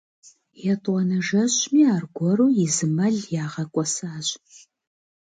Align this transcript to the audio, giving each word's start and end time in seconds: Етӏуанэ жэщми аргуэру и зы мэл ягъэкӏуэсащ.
Етӏуанэ 0.71 1.17
жэщми 1.27 1.81
аргуэру 1.95 2.47
и 2.63 2.67
зы 2.75 2.85
мэл 2.97 3.17
ягъэкӏуэсащ. 3.43 4.27